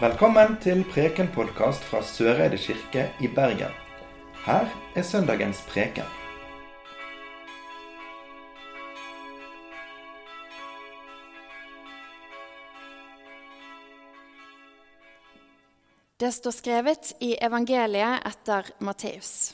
[0.00, 3.74] Velkommen til Preken-podkast fra Søreide kirke i Bergen.
[4.46, 6.06] Her er søndagens preken.
[16.16, 19.52] Det står skrevet i evangeliet etter Matteus.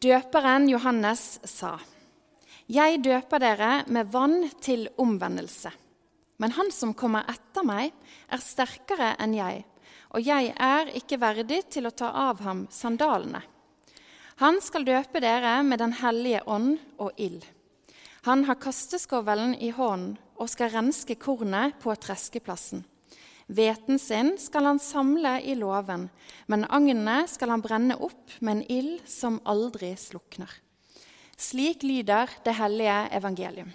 [0.00, 1.76] Døperen Johannes sa,
[2.64, 5.81] 'Jeg døper dere med vann til omvendelse.'
[6.42, 7.92] Men han som kommer etter meg,
[8.26, 9.62] er sterkere enn jeg,
[10.10, 13.44] og jeg er ikke verdig til å ta av ham sandalene.
[14.42, 17.44] Han skal døpe dere med Den hellige ånd og ild.
[18.26, 22.82] Han har kasteskovelen i hånden og skal renske kornet på treskeplassen.
[23.46, 26.08] Hveten sin skal han samle i låven,
[26.50, 30.50] men agnene skal han brenne opp med en ild som aldri slukner.
[31.36, 33.70] Slik lyder det hellige evangelium.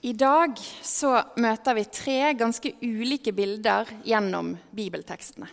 [0.00, 1.10] I dag så
[1.42, 5.48] møter vi tre ganske ulike bilder gjennom bibeltekstene.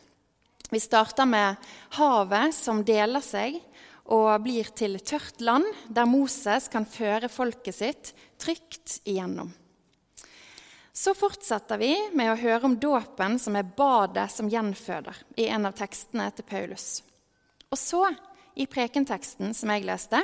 [0.69, 1.57] Vi starter med
[1.97, 3.57] havet som deler seg
[4.13, 8.11] og blir til tørt land, der Moses kan føre folket sitt
[8.41, 9.49] trygt igjennom.
[10.93, 15.65] Så fortsetter vi med å høre om dåpen, som er badet som gjenføder, i en
[15.67, 17.01] av tekstene til Paulus.
[17.73, 18.05] Og så,
[18.55, 20.21] i prekenteksten som jeg leste,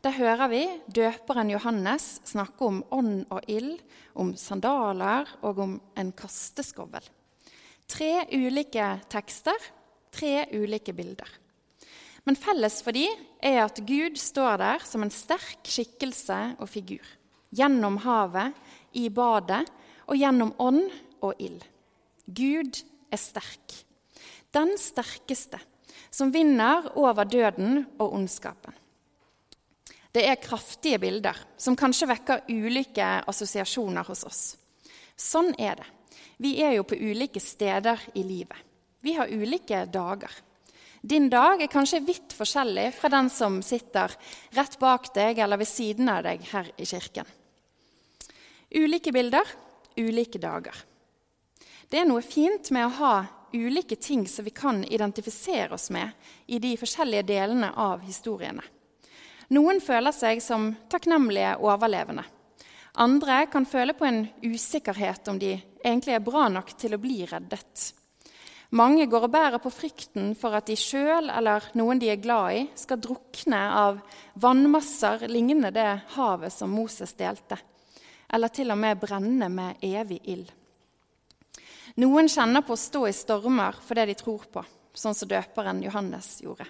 [0.00, 3.76] der hører vi døperen Johannes snakke om ånd og ild,
[4.16, 7.04] om sandaler og om en kasteskovl.
[7.90, 9.56] Tre ulike tekster,
[10.14, 11.28] tre ulike bilder.
[12.24, 13.06] Men felles for de
[13.44, 17.04] er at Gud står der som en sterk skikkelse og figur.
[17.52, 18.56] Gjennom havet,
[18.96, 19.62] i badet
[20.08, 20.82] og gjennom ånd
[21.22, 21.60] og ild.
[22.26, 22.80] Gud
[23.12, 23.76] er sterk.
[24.50, 25.60] Den sterkeste,
[26.10, 28.79] som vinner over døden og ondskapen.
[30.12, 34.42] Det er kraftige bilder som kanskje vekker ulike assosiasjoner hos oss.
[35.14, 35.88] Sånn er det.
[36.40, 38.56] Vi er jo på ulike steder i livet.
[39.00, 40.32] Vi har ulike dager.
[41.00, 44.12] Din dag er kanskje vidt forskjellig fra den som sitter
[44.56, 47.28] rett bak deg eller ved siden av deg her i kirken.
[48.70, 49.46] Ulike bilder,
[49.96, 50.74] ulike dager.
[51.90, 53.14] Det er noe fint med å ha
[53.52, 56.12] ulike ting som vi kan identifisere oss med
[56.46, 58.62] i de forskjellige delene av historiene.
[59.50, 62.22] Noen føler seg som takknemlige overlevende.
[63.02, 67.24] Andre kan føle på en usikkerhet om de egentlig er bra nok til å bli
[67.30, 67.90] reddet.
[68.78, 72.54] Mange går og bærer på frykten for at de sjøl eller noen de er glad
[72.54, 73.98] i, skal drukne av
[74.38, 77.58] vannmasser lignende det havet som Moses delte
[78.30, 80.50] eller til og med brenne med evig ild.
[81.98, 84.62] Noen kjenner på å stå i stormer for det de tror på,
[84.94, 86.68] sånn som døperen Johannes gjorde.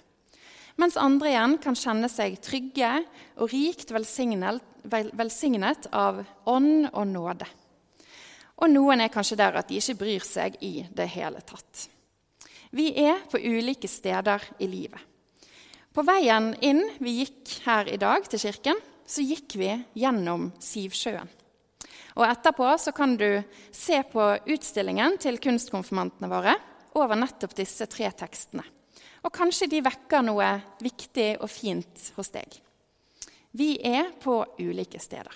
[0.79, 2.93] Mens andre igjen kan kjenne seg trygge
[3.41, 7.49] og rikt velsignet, velsignet av ånd og nåde.
[8.61, 11.89] Og noen er kanskje der at de ikke bryr seg i det hele tatt.
[12.71, 15.01] Vi er på ulike steder i livet.
[15.91, 18.79] På veien inn vi gikk her i dag til kirken,
[19.11, 21.27] så gikk vi gjennom Sivsjøen.
[22.19, 23.43] Og etterpå så kan du
[23.75, 26.55] se på utstillingen til kunstkonfirmantene våre
[26.99, 28.63] over nettopp disse tre tekstene.
[29.21, 30.49] Og kanskje de vekker noe
[30.81, 32.49] viktig og fint hos deg.
[33.53, 35.35] Vi er på ulike steder.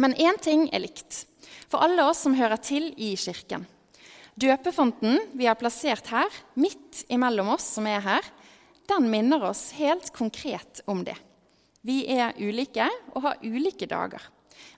[0.00, 1.24] Men én ting er likt
[1.70, 3.66] for alle oss som hører til i kirken.
[4.40, 8.26] Døpefonten vi har plassert her, midt imellom oss som er her,
[8.90, 11.16] den minner oss helt konkret om det.
[11.86, 14.22] Vi er ulike og har ulike dager.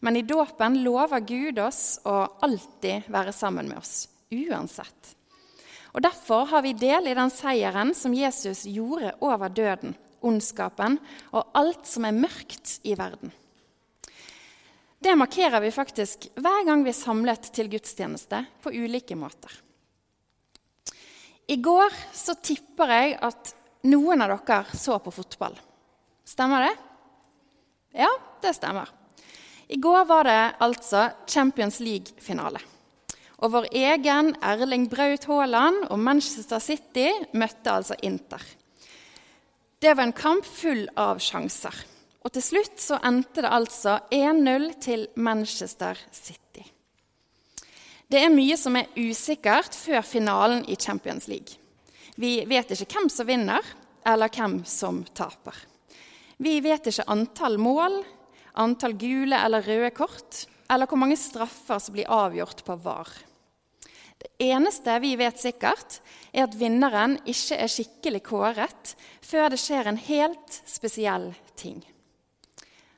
[0.03, 5.15] Men i dåpen lover Gud oss å alltid være sammen med oss, uansett.
[5.93, 9.95] Og Derfor har vi del i den seieren som Jesus gjorde over døden,
[10.25, 10.97] ondskapen
[11.33, 13.33] og alt som er mørkt i verden.
[15.03, 19.51] Det markerer vi faktisk hver gang vi er samlet til gudstjeneste på ulike måter.
[21.51, 23.51] I går så tipper jeg at
[23.91, 25.59] noen av dere så på fotball.
[26.25, 26.75] Stemmer det?
[27.99, 28.89] Ja, det stemmer.
[29.69, 32.63] I går var det altså Champions League-finale.
[33.43, 38.43] Og vår egen Erling Braut Haaland og Manchester City møtte altså Inter.
[39.83, 41.75] Det var en kamp full av sjanser.
[42.23, 46.63] Og til slutt så endte det altså 1-0 til Manchester City.
[48.07, 51.59] Det er mye som er usikkert før finalen i Champions League.
[52.15, 53.75] Vi vet ikke hvem som vinner,
[54.07, 55.57] eller hvem som taper.
[56.39, 58.03] Vi vet ikke antall mål,
[58.55, 63.11] antall gule eller røde kort, eller hvor mange straffer som blir avgjort på VAR.
[64.23, 65.99] Det eneste vi vet sikkert,
[66.31, 68.93] er at vinneren ikke er skikkelig kåret
[69.25, 71.81] før det skjer en helt spesiell ting.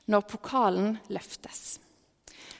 [0.05, 1.79] Når pokalen løftes.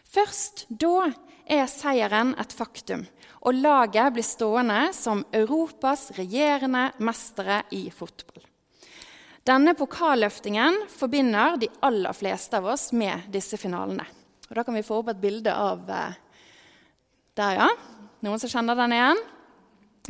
[0.09, 1.11] Først da
[1.45, 3.05] er seieren et faktum,
[3.45, 8.41] og laget blir stående som Europas regjerende mestere i fotball.
[9.45, 14.07] Denne pokalløftingen forbinder de aller fleste av oss med disse finalene.
[14.49, 16.15] Og Da kan vi få opp et bilde av eh,
[17.37, 17.67] der, ja.
[18.23, 19.21] Noen som kjenner den igjen?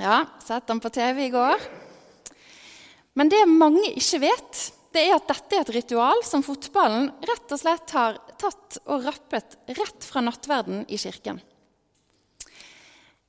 [0.01, 1.61] Ja, sett den på TV i går.
[3.15, 4.61] Men det mange ikke vet,
[4.95, 9.07] det er at dette er et ritual som fotballen rett og slett har tatt og
[9.07, 11.39] rappet rett fra nattverden i kirken.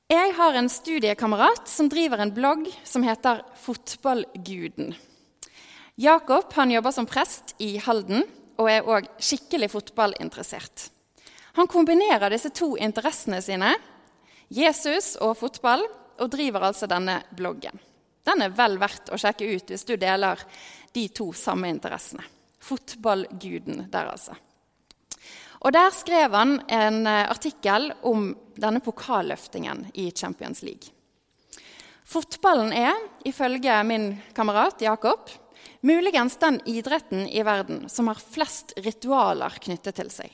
[0.07, 4.93] Jeg har en studiekamerat som driver en blogg som heter Fotballguden.
[5.99, 8.23] Jakob han jobber som prest i Halden
[8.55, 10.87] og er òg skikkelig fotballinteressert.
[11.57, 13.73] Han kombinerer disse to interessene sine,
[14.49, 15.83] Jesus og fotball,
[16.17, 17.77] og driver altså denne bloggen.
[18.25, 20.41] Den er vel verdt å sjekke ut hvis du deler
[20.95, 22.25] de to samme interessene.
[22.57, 24.35] Fotballguden der, altså.
[25.65, 30.93] Og Der skrev han en eh, artikkel om denne pokalløftingen i Champions League.
[32.07, 32.95] Fotballen er,
[33.27, 35.29] ifølge min kamerat Jakob,
[35.81, 40.31] muligens den idretten i verden som har flest ritualer knyttet til seg.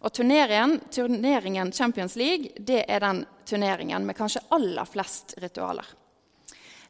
[0.00, 5.84] Og turneringen, turneringen Champions League det er den turneringen med kanskje aller flest ritualer.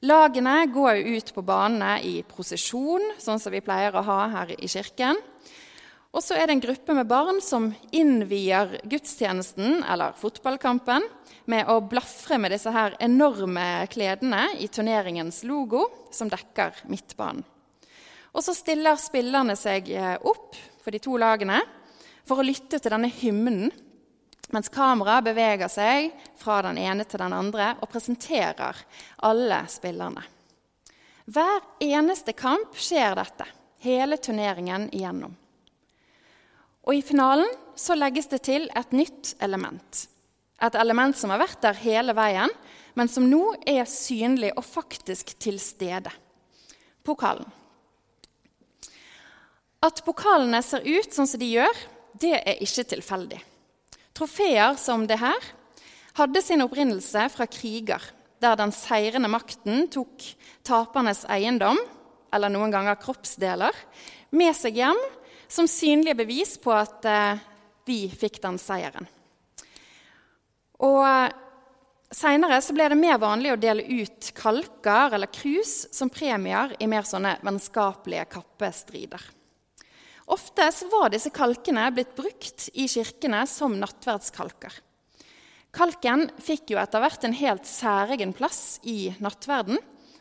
[0.07, 4.69] Lagene går ut på banene i prosesjon, sånn som vi pleier å ha her i
[4.71, 5.19] kirken.
[6.11, 11.05] Og så er det en gruppe med barn som innvier gudstjenesten eller fotballkampen
[11.51, 15.85] med å blafre med disse her enorme kledene i turneringens logo,
[16.15, 17.45] som dekker midtbanen.
[18.31, 21.59] Og så stiller spillerne seg eh, opp for de to lagene
[22.31, 23.73] for å lytte til denne hymnen
[24.55, 28.79] mens kameraet beveger seg fra den ene til den andre og presenterer
[29.27, 30.23] alle spillerne.
[31.31, 33.47] Hver eneste kamp skjer dette,
[33.87, 35.37] hele turneringen igjennom.
[36.87, 40.07] Og I finalen så legges det til et nytt element.
[40.61, 42.51] Et element som har vært der hele veien,
[42.99, 46.11] men som nå er synlig og faktisk til stede.
[47.07, 47.47] Pokalen.
[49.81, 51.79] At pokalene ser ut sånn som de gjør,
[52.19, 53.41] det er ikke tilfeldig.
[54.17, 55.51] Trofeer som det her
[56.19, 58.03] hadde sin opprinnelse fra kriger,
[58.41, 60.25] der den seirende makten tok
[60.67, 61.79] tapernes eiendom,
[62.33, 63.75] eller noen ganger kroppsdeler,
[64.31, 64.99] med seg hjem
[65.51, 67.41] som synlige bevis på at eh,
[67.87, 69.09] vi fikk den seieren.
[70.87, 71.39] Og eh,
[72.11, 77.07] Seinere ble det mer vanlig å dele ut kalker eller krus som premier i mer
[77.07, 79.23] sånne vennskapelige kappestrider.
[80.31, 84.73] Ofte var disse kalkene blitt brukt i kirkene som nattverdskalker.
[85.75, 89.79] Kalken fikk jo etter hvert en helt særegen plass i nattverden,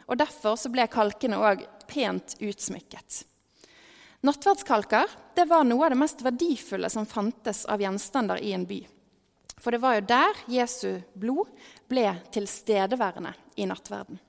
[0.09, 3.23] og derfor ble kalkene òg pent utsmykket.
[4.25, 5.13] Nattverdskalker
[5.47, 8.81] var noe av det mest verdifulle som fantes av gjenstander i en by.
[9.59, 11.53] For det var jo der Jesu blod
[11.91, 14.19] ble tilstedeværende i nattverden.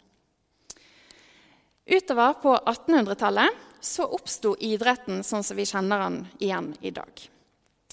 [1.86, 7.22] Utover på 1800-tallet så oppsto idretten sånn som vi kjenner den igjen i dag.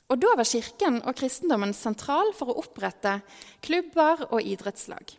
[0.08, 3.20] Og Da var Kirken og kristendommen sentral for å opprette
[3.64, 5.16] klubber og idrettslag.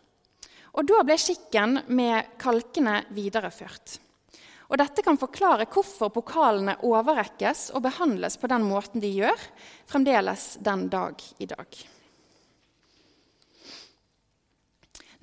[0.77, 3.99] Og Da ble skikken med kalkene videreført.
[4.69, 9.47] Og Dette kan forklare hvorfor pokalene overrekkes og behandles på den måten de gjør,
[9.89, 11.79] fremdeles den dag i dag.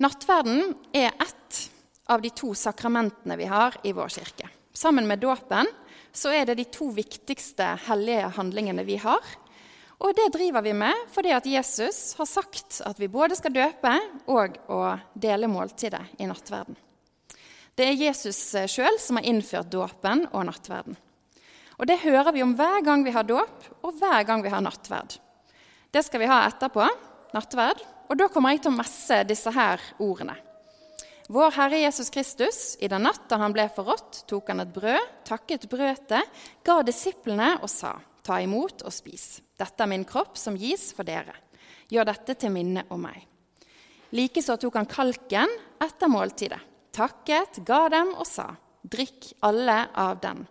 [0.03, 1.61] Nattverden er ett
[2.07, 4.49] av de to sakramentene vi har i vår kirke.
[4.73, 5.67] Sammen med dåpen
[6.13, 9.21] så er det de to viktigste hellige handlingene vi har.
[9.97, 13.93] Og det driver vi med fordi at Jesus har sagt at vi både skal døpe
[14.29, 14.81] og å
[15.17, 16.77] dele måltidet i nattverden.
[17.77, 20.97] Det er Jesus sjøl som har innført dåpen og nattverden.
[21.77, 24.63] Og Det hører vi om hver gang vi har dåp, og hver gang vi har
[24.65, 25.19] nattverd.
[25.93, 26.87] Det skal vi ha etterpå,
[27.37, 30.33] nattverd, og da kommer jeg til å messe disse her ordene.
[31.27, 35.09] Vår Herre Jesus Kristus, i den natt da han ble forrådt, tok han et brød,
[35.27, 36.21] takket brødet,
[36.63, 39.41] ga disiplene og sa:" Ta imot og spis.
[39.59, 41.35] Dette er min kropp som gis for dere.
[41.91, 43.21] Gjør dette til minne om meg.
[44.11, 45.51] Likeså tok han kalken
[45.83, 46.59] etter måltidet,
[46.95, 48.55] takket, ga dem og sa:"
[48.87, 50.47] Drikk alle av den.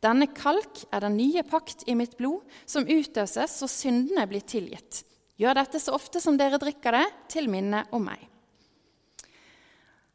[0.00, 5.04] Denne kalk er den nye pakt i mitt blod, som utøses så syndene blir tilgitt.
[5.40, 8.28] Gjør dette så ofte som dere drikker det, til minne om meg.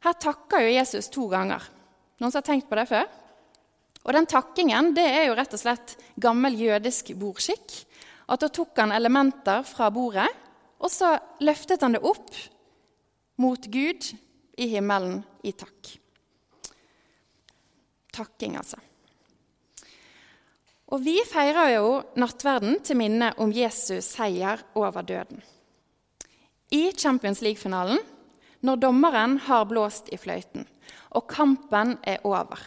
[0.04, 1.64] Her takker jo Jesus to ganger.
[2.20, 3.06] Noen som har tenkt på det før?
[4.04, 7.72] Og den takkingen det er jo rett og slett gammel jødisk bordskikk.
[8.28, 10.28] At Da tok han elementer fra bordet,
[10.80, 12.32] og så løftet han det opp
[13.40, 14.10] mot Gud
[14.60, 15.94] i himmelen i takk.
[18.14, 18.78] Takking, altså.
[20.94, 21.88] Og vi feirer jo
[22.20, 25.40] nattverden til minne om Jesus seier over døden.
[26.70, 27.98] I Champions League-finalen,
[28.64, 30.64] når dommeren har blåst i fløyten
[31.14, 32.58] og kampen er over,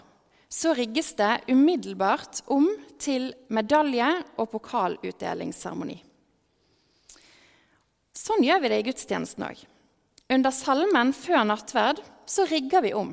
[0.48, 2.70] så rigges det umiddelbart om
[3.02, 5.98] til medalje- og pokalutdelingsseremoni.
[8.16, 9.60] Sånn gjør vi det i gudstjenesten òg.
[10.34, 13.12] Under salmen før nattverd så rigger vi om.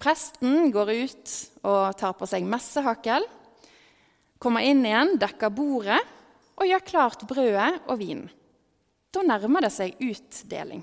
[0.00, 1.36] Presten går ut
[1.68, 3.24] og tar på seg messehakkel,
[4.42, 6.00] kommer inn igjen, dekker bordet
[6.56, 8.28] og gjør klart brødet og vinen.
[9.12, 10.82] Da nærmer det seg utdeling.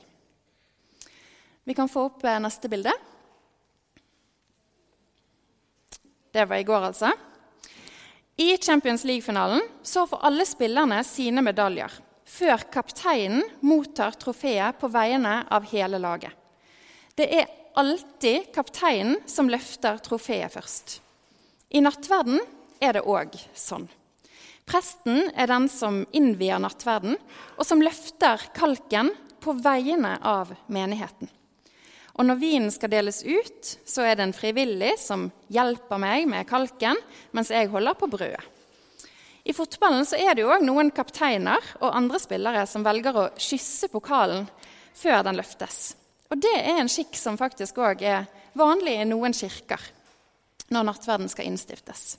[1.63, 2.91] Vi kan få opp eh, neste bilde.
[6.33, 7.11] Det var i går, altså.
[8.35, 11.93] I Champions League-finalen så får alle spillerne sine medaljer
[12.33, 16.31] før kapteinen mottar trofeet på vegne av hele laget.
[17.13, 20.97] Det er alltid kapteinen som løfter trofeet først.
[21.69, 22.41] I nattverden
[22.81, 23.85] er det òg sånn.
[24.65, 27.17] Presten er den som innvier nattverden,
[27.59, 29.11] og som løfter kalken
[29.43, 31.29] på vegne av menigheten.
[32.13, 36.45] Og når vinen skal deles ut, så er det en frivillig som hjelper meg med
[36.49, 36.99] kalken
[37.33, 38.43] mens jeg holder på brødet.
[39.43, 43.25] I fotballen så er det jo òg noen kapteiner og andre spillere som velger å
[43.35, 44.45] kysse pokalen
[44.95, 45.97] før den løftes.
[46.31, 49.81] Og det er en skikk som faktisk òg er vanlig i noen kirker
[50.71, 52.15] når nattverden skal innstiftes.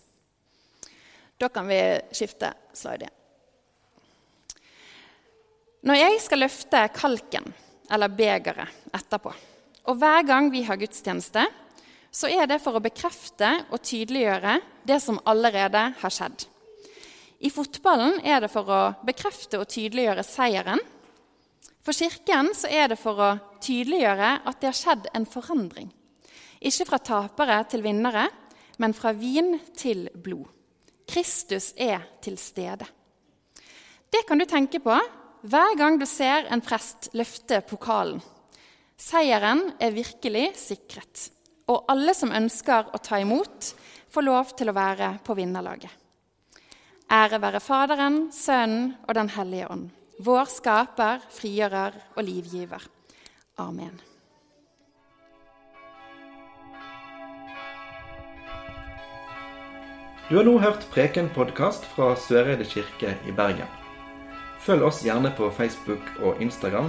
[1.40, 1.80] Da kan vi
[2.14, 3.08] skifte slide.
[5.84, 7.48] Når jeg skal løfte kalken,
[7.92, 9.32] eller begeret, etterpå,
[9.84, 11.44] og hver gang vi har gudstjeneste,
[12.14, 16.46] så er det for å bekrefte og tydeliggjøre det som allerede har skjedd.
[17.44, 20.80] I fotballen er det for å bekrefte og tydeliggjøre seieren.
[21.84, 25.90] For Kirken så er det for å tydeliggjøre at det har skjedd en forandring.
[26.64, 28.28] Ikke fra tapere til vinnere,
[28.80, 30.46] men fra vin til blod.
[31.04, 32.86] Kristus er til stede.
[34.08, 34.94] Det kan du tenke på
[35.44, 38.22] hver gang du ser en prest løfte pokalen.
[38.94, 41.28] Seieren er virkelig sikret,
[41.66, 43.72] og alle som ønsker å ta imot,
[44.14, 45.90] får lov til å være på vinnerlaget.
[47.10, 49.88] Ære være Faderen, Sønnen og Den hellige ånd,
[50.22, 52.86] vår skaper, frigjører og livgiver.
[53.58, 53.98] Amen.
[60.30, 63.68] Du har nå hørt Preken-podkast fra Søreide kirke i Bergen.
[64.64, 66.88] Følg oss gjerne på Facebook og Instagram,